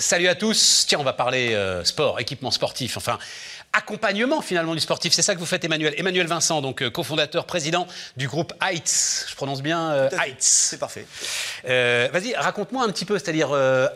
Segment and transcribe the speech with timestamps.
[0.00, 0.86] Salut à tous.
[0.88, 3.18] Tiens, on va parler euh, sport, équipement sportif, enfin
[3.74, 5.12] accompagnement finalement du sportif.
[5.12, 5.94] C'est ça que vous faites, Emmanuel.
[5.98, 9.26] Emmanuel Vincent, donc euh, cofondateur, président du groupe Heights.
[9.28, 10.36] Je prononce bien euh, Heights.
[10.40, 11.06] C'est parfait.
[11.68, 13.52] Euh, Vas-y, raconte-moi un petit peu, c'est-à-dire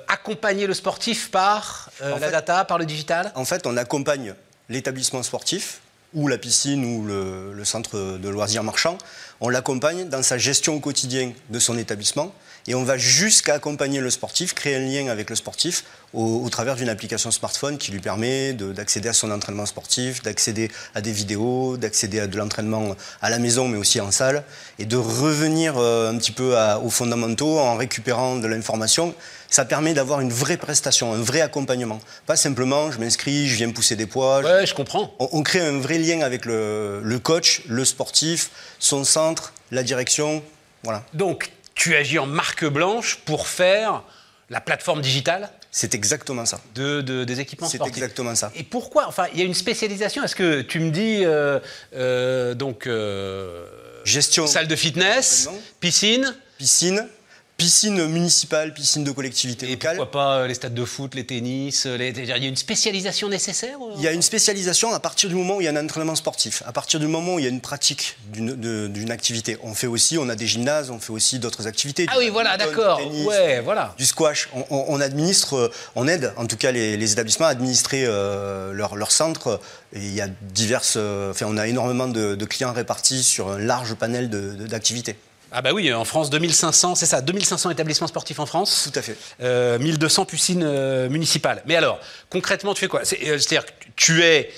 [0.06, 3.32] accompagner le sportif par la fait- data, par le digital?
[3.34, 4.34] En fait, on accompagne
[4.68, 5.80] l'établissement sportif
[6.12, 8.98] ou la piscine ou le, le centre de loisirs marchand.
[9.40, 12.32] On l'accompagne dans sa gestion au quotidien de son établissement
[12.66, 16.48] et on va jusqu'à accompagner le sportif, créer un lien avec le sportif au, au
[16.48, 21.00] travers d'une application smartphone qui lui permet de- d'accéder à son entraînement sportif, d'accéder à
[21.00, 24.44] des vidéos, d'accéder à de l'entraînement à la maison mais aussi en salle
[24.78, 29.14] et de revenir euh, un petit peu à- aux fondamentaux en récupérant de l'information.
[29.50, 32.00] Ça permet d'avoir une vraie prestation, un vrai accompagnement.
[32.26, 34.40] Pas simplement je m'inscris, je viens pousser des poids.
[34.42, 35.12] je- Ouais, je comprends.
[35.18, 39.82] on, on crée un vrai lien avec le, le coach, le sportif, son centre, la
[39.82, 40.42] direction.
[40.82, 41.04] Voilà.
[41.14, 44.02] Donc, tu agis en marque blanche pour faire
[44.50, 46.60] la plateforme digitale C'est exactement ça.
[46.74, 47.96] de, de- des équipements C'est sportifs.
[47.96, 48.52] exactement ça.
[48.54, 50.22] Et pourquoi Enfin, il y a une spécialisation.
[50.22, 51.58] Est-ce que tu me dis euh,
[51.96, 53.66] euh, donc euh,
[54.04, 55.48] Gestion salle de fitness,
[55.80, 57.08] piscine piscine,
[57.56, 59.96] piscine municipale, piscine de collectivité et locale.
[59.96, 62.08] pourquoi pas euh, les stades de foot, les tennis les...
[62.10, 65.36] Il y a une spécialisation nécessaire euh Il y a une spécialisation à partir du
[65.36, 67.46] moment où il y a un entraînement sportif, à partir du moment où il y
[67.46, 69.56] a une pratique d'une activité.
[69.62, 72.06] On fait aussi, on a des gymnases, on fait aussi d'autres activités.
[72.10, 73.00] Ah oui, voilà, d'accord.
[73.24, 73.94] Ouais, voilà.
[73.98, 74.48] du squash.
[74.54, 78.04] On, on- on administre, euh, on aide en tout cas les, les établissements à administrer
[78.06, 79.60] euh, leur, leur centre.
[79.92, 83.48] Et il y a diverses, euh, enfin, on a énormément de, de clients répartis sur
[83.50, 85.16] un large panel de- de- d'activités.
[85.56, 88.90] Ah bah oui, en France, 2500, c'est ça, 2500 établissements sportifs en France.
[88.92, 89.16] Tout à fait.
[89.40, 91.62] Euh, 1200 piscines euh, municipales.
[91.66, 93.04] Mais alors, concrètement, tu fais quoi?
[93.04, 94.50] C'est- euh, C'est-à-dire que tu es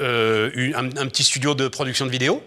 [0.00, 2.42] euh, une- un, un petit studio de production de vidéos?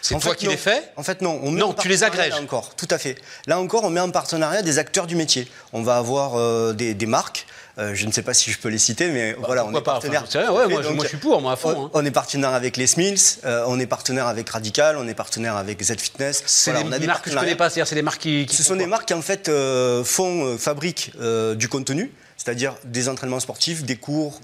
[0.00, 0.82] C'est toi qui les fais?
[0.96, 1.38] En fait, non.
[1.42, 2.30] On met Non, en tu les agrèges.
[2.32, 3.16] Là encore, tout à fait.
[3.46, 5.46] Là encore, on met en partenariat des acteurs du métier.
[5.72, 7.46] On va avoir euh, des, des marques.
[7.78, 9.82] Euh, je ne sais pas si je peux les citer, mais voilà, on Bah, est
[9.82, 10.24] partenaire.
[10.26, 11.74] Enfin, ouais, moi, Donc, je- moi, je suis pour, moi, à fond.
[11.76, 11.90] On, hein.
[11.94, 15.56] on est partenaire avec les Smills, euh, on est partenaire avec Radical, on est partenaire
[15.56, 16.42] avec Z Fitness.
[16.46, 17.56] C'est Voilà, on a des marques que je connais partenariats.
[17.56, 18.46] pas, c'est-à-dire c'est des marques qui.
[18.46, 21.12] qui Ce sont des marques qui en fait euh, font, euh, fabriquent
[21.56, 24.40] du contenu, c'est-à-dire des entraînements sportifs, des cours,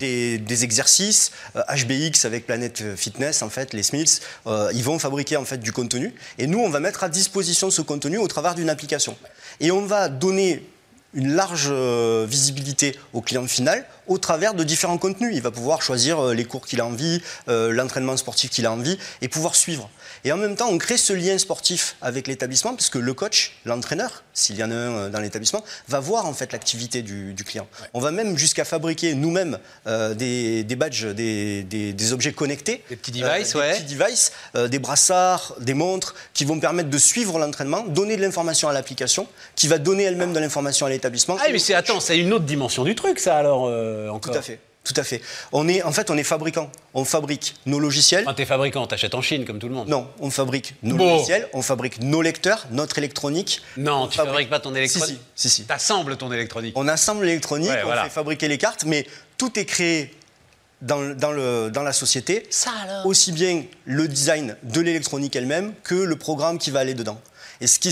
[0.00, 1.30] des, des exercices.
[1.54, 6.14] HBX avec Planète Fitness, en fait, les Smiths, ils vont fabriquer en fait du contenu.
[6.38, 9.16] Et nous, on va mettre à disposition ce contenu au travers d'une application.
[9.60, 10.66] Et on va donner
[11.14, 15.30] une large euh, visibilité au client final au travers de différents contenus.
[15.34, 18.72] Il va pouvoir choisir euh, les cours qu'il a envie, euh, l'entraînement sportif qu'il a
[18.72, 19.88] envie et pouvoir suivre.
[20.24, 23.56] Et en même temps, on crée ce lien sportif avec l'établissement parce que le coach,
[23.64, 27.32] l'entraîneur, s'il y en a un euh, dans l'établissement, va voir en fait l'activité du,
[27.32, 27.66] du client.
[27.94, 32.82] On va même jusqu'à fabriquer nous-mêmes euh, des, des badges, des, des- des objets connectés,
[32.90, 33.72] Des petits devices, ouais.
[33.80, 38.22] petits devices, euh, des brassards, des montres qui vont permettre de suivre l'entraînement, donner de
[38.22, 41.36] l'information à l'application, qui va donner elle-même de l'information à l'établissement.
[41.38, 44.14] Ah oui, mais c'est attends, c'est une autre dimension du truc, ça alors euh, Tout
[44.14, 44.36] encore.
[44.36, 44.58] à fait.
[44.84, 45.22] Tout à fait.
[45.52, 46.68] On est, en fait, on est fabricant.
[46.92, 48.24] On fabrique nos logiciels.
[48.24, 49.86] Enfin, t'es fabricant, t'achètes en Chine comme tout le monde.
[49.88, 51.08] Non, on fabrique nos Bon.
[51.14, 53.62] logiciels, on fabrique nos lecteurs, notre électronique.
[53.76, 55.20] Non, On tu fabrique- fabriques pas ton électronique.
[55.36, 55.64] Si, si, si, si.
[55.66, 56.72] T'assembles ton électronique.
[56.76, 58.02] On assemble l'électronique, Ouais, on voilà.
[58.04, 59.06] fait fabriquer les cartes, mais
[59.38, 60.12] tout est créé
[60.80, 62.44] dans, dans le, dans la société.
[62.50, 63.06] Ça alors?
[63.06, 67.20] Aussi bien le design de l'électronique elle-même que le programme qui va aller dedans.
[67.62, 67.90] Et ce qui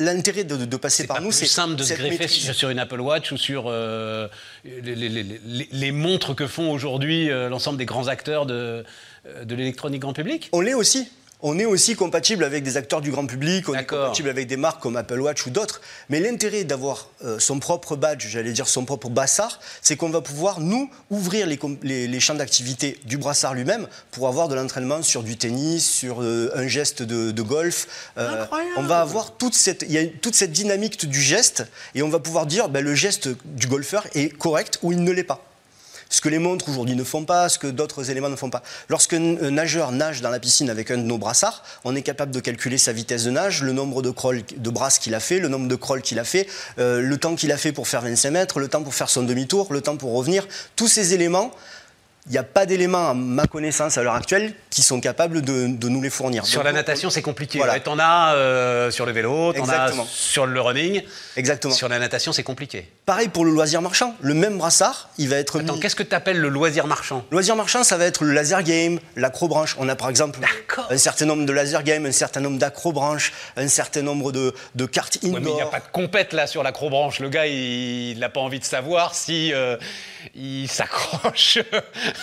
[0.00, 2.52] l'intérêt de, de passer par pas nous, plus c'est simple de se greffer maîtrise.
[2.52, 4.26] sur, une Apple Watch ou sur euh,
[4.64, 8.84] les, les- les- les- les montres que font aujourd'hui euh, l'ensemble des grands acteurs de,
[9.26, 10.48] euh, de l'électronique grand public?
[10.52, 11.08] On l'est aussi.
[11.42, 14.56] On est aussi compatible avec des acteurs du grand public, on est compatible avec des
[14.56, 15.82] marques comme Apple Watch ou d'autres.
[16.08, 20.22] Mais l'intérêt d'avoir euh, son propre badge, j'allais dire son propre brassard, c'est qu'on va
[20.22, 24.54] pouvoir, nous, ouvrir les, com- les- les champs d'activité du brassard lui-même pour avoir de
[24.54, 27.86] l'entraînement sur du tennis, sur euh, un geste de, de golf.
[28.16, 28.70] Euh, Incroyable.
[28.78, 31.64] on va avoir toute cette, il y a toute cette dynamique du geste
[31.94, 35.12] et on va pouvoir dire ben, le geste du golfeur est correct ou il ne
[35.12, 35.44] l'est pas
[36.08, 38.62] ce que les montres aujourd'hui ne font pas, ce que d'autres éléments ne font pas.
[38.88, 42.32] Lorsqu'un un nageur nage dans la piscine avec un de nos brassards, on est capable
[42.32, 45.38] de calculer sa vitesse de nage, le nombre de crawls, de brasses qu'il a fait,
[45.38, 46.46] le nombre de crawls qu'il a fait,
[46.78, 49.22] euh, le temps qu'il a fait pour faire 25 mètres, le temps pour faire son
[49.22, 50.46] demi-tour, le temps pour revenir.
[50.76, 51.52] Tous ces éléments,
[52.26, 55.68] il n'y a pas d'éléments, à ma connaissance à l'heure actuelle, qui sont capables de,
[55.68, 56.44] de nous les fournir.
[56.44, 57.58] Sur Donc, la on- natation, c'est compliqué.
[57.58, 57.78] Voilà.
[57.80, 61.02] T'en as euh, sur le vélo, t'en as sur le running.
[61.36, 61.72] Exactement.
[61.72, 62.88] Sur la natation, c'est compliqué.
[63.04, 64.14] Pareil pour le loisir marchand.
[64.20, 65.80] Le même brassard, il va être Attends, mis...
[65.80, 67.24] qu'est-ce que t'appelles le loisir marchand?
[67.30, 69.76] Loisir marchand, ça va être le laser game, l'acrobranche.
[69.78, 70.40] On a par exemple
[70.90, 74.86] un certain nombre de laser game, un certain nombre d'acrobranches, un certain nombre de, de
[74.86, 75.34] cartes indoor.
[75.34, 77.20] Ouais, mais il n'y a pas de compète là sur l'acrobranche.
[77.20, 79.76] Le gars, il n'a pas envie de savoir si euh,
[80.34, 81.58] il s'accroche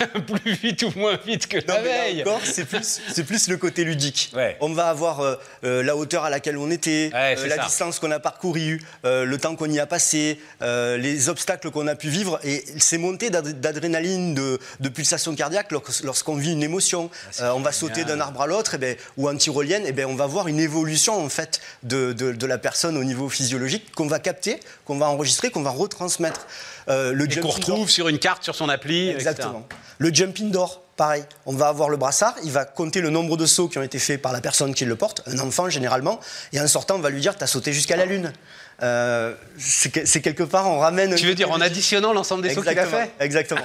[0.43, 2.23] plus vite ou moins vite que la veille.
[2.43, 4.31] C'est plus, c'est plus le côté ludique.
[4.35, 4.57] Ouais.
[4.61, 7.63] On va avoir euh, euh, la hauteur à laquelle on était, Ouais, euh, la ça.
[7.65, 11.95] distance qu'on a parcourue, euh, le temps qu'on y a passé, les obstacles qu'on a
[11.95, 16.63] pu vivre et ces montées d'ad- d'adrénaline, de, de pulsation cardiaque lors- lorsqu'on vit une
[16.63, 17.09] émotion.
[17.41, 20.05] Euh, on va sauter d'un arbre à l'autre, eh ben, ou en tyrolienne, eh ben,
[20.05, 23.91] on va voir une évolution en fait de, de- de la personne au niveau physiologique
[23.95, 26.47] qu'on va capter, qu'on va enregistrer, qu'on va retransmettre.
[26.89, 29.09] Euh, le Et qu'on retrouve sur une carte, sur son appli.
[29.09, 29.33] etc.
[29.99, 31.23] Le jumping door, pareil.
[31.45, 33.99] On va avoir le brassard, il va compter le nombre de sauts qui ont été
[33.99, 36.19] faits par la personne qui le porte, un enfant généralement,
[36.51, 38.33] et en sortant, on va lui dire T'as sauté jusqu'à la Lune.
[38.81, 41.13] Euh, c'est que- c'est quelque part, on ramène.
[41.15, 43.61] Tu veux dire en additionnant l'ensemble des sauts qu'il a Exactement, fait exactement.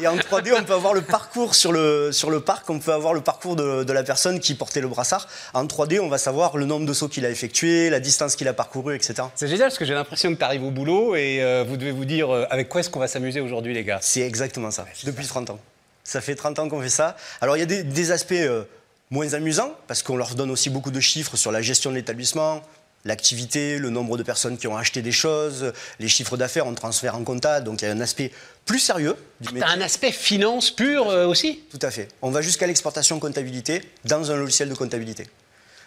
[0.00, 2.92] Et en 3D, on peut avoir le parcours sur le, sur le parc, on peut
[2.92, 5.26] avoir le parcours de, de la personne qui portait le brassard.
[5.52, 8.48] En 3D, on va savoir le nombre de sauts qu'il a effectué, la distance qu'il
[8.48, 9.14] a parcouru, etc.
[9.34, 11.90] C'est génial parce que j'ai l'impression que tu arrives au boulot et euh, vous devez
[11.92, 13.98] vous dire euh, avec quoi est-ce qu'on va s'amuser aujourd'hui, les gars?
[14.00, 15.58] C'est exactement ça, depuis 30 ans.
[16.04, 17.16] Ça fait 30 ans qu'on fait ça.
[17.40, 18.62] Alors il y a des, des aspects euh,
[19.10, 22.62] moins amusants, parce qu'on leur donne aussi beaucoup de chiffres sur la gestion de l'établissement,
[23.06, 27.16] l'activité, le nombre de personnes qui ont acheté des choses, les chiffres d'affaires, on transfère
[27.16, 28.30] en compta, donc il y a un aspect
[28.64, 29.68] plus sérieux du métier.
[29.70, 31.60] Un aspect finance pur euh, aussi?
[31.70, 32.08] Tout à fait.
[32.20, 35.26] On va jusqu'à l'exportation comptabilité dans un logiciel de comptabilité.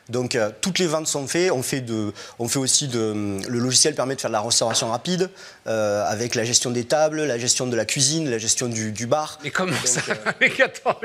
[0.09, 1.51] Donc euh, toutes les ventes sont faites.
[1.51, 3.39] On fait, de, on fait aussi de.
[3.47, 5.29] Le logiciel permet de faire de la restauration rapide
[5.67, 9.07] euh, avec la gestion des tables, la gestion de la cuisine, la gestion du, du
[9.07, 9.39] bar.
[9.43, 10.99] Mais comment Donc, ça euh, Mais attends,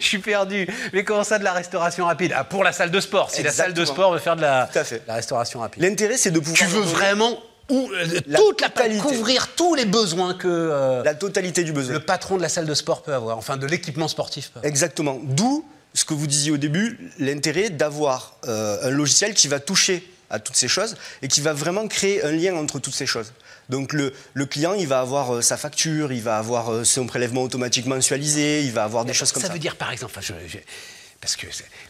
[0.00, 0.66] je suis perdu.
[0.92, 2.32] Mais comment ça de la restauration rapide?
[2.36, 3.30] Ah, pour la salle de sport.
[3.30, 5.02] Si la salle de sport veut faire de la, Tout à fait.
[5.06, 5.82] la restauration rapide.
[5.82, 6.56] L'intérêt, c'est de pouvoir.
[6.58, 7.38] Tu veux vraiment
[7.70, 9.02] ou, euh, La toute la totalité.
[9.02, 11.92] couvrir tous les besoins que euh, la totalité du besoin.
[11.94, 14.70] le patron de la salle de sport peut avoir, enfin de l'équipement sportif peut avoir.
[14.70, 15.18] Exactement.
[15.22, 15.64] D'où
[15.94, 20.38] ce que vous disiez au début, l'intérêt d'avoir euh, un logiciel qui va toucher à
[20.38, 23.32] toutes ces choses et qui va vraiment créer un lien entre toutes ces choses.
[23.70, 27.06] Donc le, le client, il va avoir euh, sa facture, il va avoir euh, son
[27.06, 29.52] prélèvement automatique mensualisé, il va avoir des choses comme ça.
[29.52, 30.58] veut dire par exemple, enfin, je- je-
[31.20, 31.46] parce que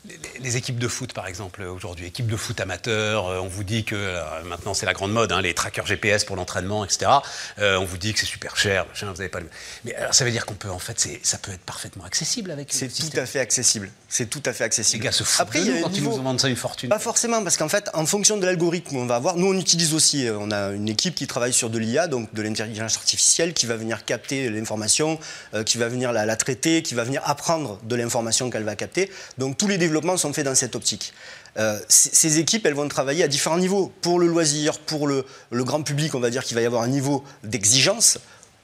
[0.06, 3.62] les, les équipes de foot par exemple aujourd'hui, équipes de foot amateurs, euh, on vous
[3.62, 7.10] dit que euh, maintenant c'est la grande mode, hein, les trackers GPS pour l'entraînement, etc.
[7.58, 9.48] Euh, on vous dit que c'est super cher, machin, vous avez pas le...
[9.84, 12.68] Mais alors ça veut dire qu'on peut en fait, ça peut être parfaitement accessible avec.
[12.72, 13.90] C'est tout à fait accessible.
[14.08, 15.04] C'est tout à fait Les accessible.
[15.04, 16.88] gars se foutent Après, de nous quand ils niveau- nous vendent ça une fortune.
[16.88, 19.92] Pas forcément, parce qu'en fait, en fonction de l'algorithme qu'on va avoir, nous on utilise
[19.92, 23.66] aussi, on a une équipe qui travaille sur de l'IA, donc de l'intelligence artificielle, qui
[23.66, 25.18] va venir capter l'information,
[25.52, 28.74] euh, qui va venir la, la traiter, qui va venir apprendre de l'information qu'elle va
[28.76, 29.10] capter.
[29.38, 31.12] Donc tous les développements sont faits dans cette optique.
[31.58, 33.92] Euh, ces équipes, elles vont travailler à différents niveaux.
[34.00, 36.88] Pour le loisir, pour le grand public, on va dire qu'il va y avoir un
[36.88, 38.18] niveau d'exigence.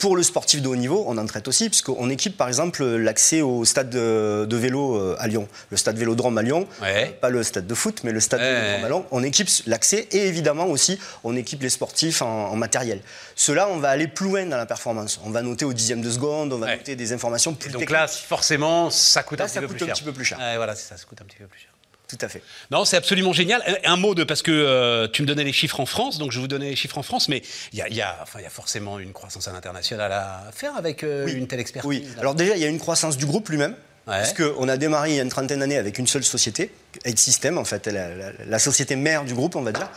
[0.04, 3.40] Pour le sportif de haut niveau, on en traite aussi, puisqu'on équipe par exemple l'accès
[3.40, 7.16] au stade de, de vélo euh, à Lyon, le stade Vélodrome à Lyon, Ouais.
[7.22, 8.52] pas le stade de foot, mais le stade Ouais.
[8.52, 9.06] Vélodrome à Lyon.
[9.12, 13.00] On équipe l'accès et évidemment aussi on équipe les sportifs en, en matériel.
[13.34, 15.18] Cela, on va aller plus loin dans la performance.
[15.24, 16.76] On va noter au dixième de seconde, on va Ouais.
[16.76, 17.96] noter des informations plus Et donc techniques.
[17.98, 19.94] là, forcément, ça coûte Là, un petit ça peu coûte plus un cher.
[19.94, 20.38] petit peu plus cher.
[20.38, 21.70] Ouais, voilà, c'est ça, ça coûte un petit peu plus cher.
[22.06, 22.42] Tout à fait.
[22.70, 23.62] Non, c'est absolument génial.
[23.84, 26.32] Un, un mot de parce que euh, tu me donnais les chiffres en France, donc
[26.32, 27.42] je vous donner les chiffres en France, mais
[27.72, 30.12] il y a, il y a- enfin, il y a forcément une croissance à l'international
[30.12, 31.32] à faire avec euh, Oui.
[31.32, 31.88] une telle expertise.
[31.88, 32.06] Oui.
[32.18, 33.74] Alors déjà, il y a une croissance du groupe lui-même.
[34.06, 34.18] Ouais.
[34.20, 36.70] Puisqu'on a démarré il y a une trentaine d'années avec une seule société,
[37.06, 39.88] Aid System, en fait, la, la- la société mère du groupe, on va dire.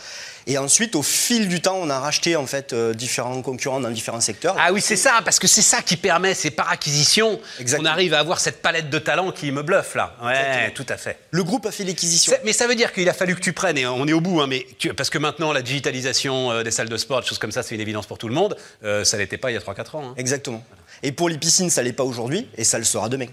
[0.46, 3.90] Et ensuite, au fil du temps, on a racheté en fait euh, différents concurrents dans
[3.90, 4.56] différents secteurs.
[4.58, 7.38] Ah oui, c'est ça, parce que c'est ça qui permet, c'est par acquisition,
[7.76, 10.16] qu'on arrive à avoir cette palette de talents qui me bluffe là.
[10.22, 10.70] Ouais, Exactement.
[10.74, 11.18] tout à fait.
[11.30, 12.32] Le groupe a fait l'acquisition.
[12.46, 14.40] Mais ça veut dire qu'il a fallu que tu prennes, et on est au bout,
[14.40, 17.38] hein, mais tu- parce que maintenant la digitalisation euh, des salles de sport, des choses
[17.38, 18.56] comme ça, c'est une évidence pour tout le monde.
[18.84, 20.02] Euh, ça l'était pas il y a 3-4 ans.
[20.06, 20.14] hein.
[20.16, 20.64] Exactement.
[21.02, 23.26] Et pour les piscines, ça l'est pas aujourd'hui et ça le sera demain.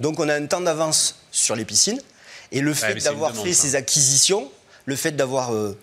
[0.00, 2.00] Donc on a un temps d'avance sur les piscines.
[2.52, 3.62] Et le mais fait d'avoir fait ça.
[3.62, 4.50] ces acquisitions,
[4.86, 5.76] le fait d'avoir euh,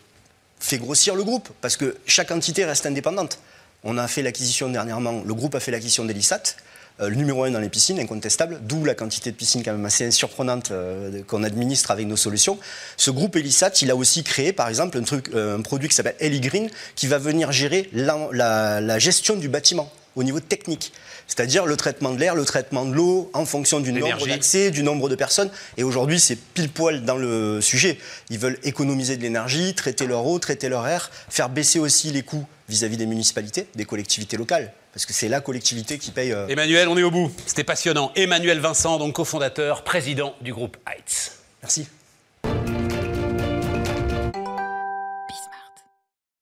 [0.59, 3.39] fait grossir le groupe, parce que chaque entité reste indépendante.
[3.83, 6.55] On a fait l'acquisition dernièrement, le groupe a fait l'acquisition d'Elisat,
[7.01, 9.85] euh, le numéro un dans les piscines, incontestable, d'où la quantité de piscines quand même
[9.85, 12.59] assez surprenante euh, qu'on administre avec nos solutions.
[12.95, 16.15] Ce groupe Elisat, il a aussi créé par exemple un, truc, un produit qui s'appelle
[16.41, 20.91] Green, qui va venir gérer la- la- la gestion du bâtiment au niveau technique.
[21.27, 24.83] C'est-à-dire le traitement de l'air, le traitement de l'eau, en fonction du nombre d'accès, du
[24.83, 25.49] nombre de personnes.
[25.77, 27.97] Et aujourd'hui, c'est pile poil dans le sujet.
[28.29, 32.23] Ils veulent économiser de l'énergie, traiter leur eau, traiter leur air, faire baisser aussi les
[32.23, 34.73] coûts vis-à-vis des municipalités, des collectivités locales.
[34.93, 36.33] Parce que c'est la collectivité qui paye.
[36.33, 37.31] euh, Emmanuel, on est au bout.
[37.45, 38.11] C'était passionnant.
[38.15, 41.31] Emmanuel Vincent, donc cofondateur, président du groupe Heights.
[41.61, 41.87] Merci.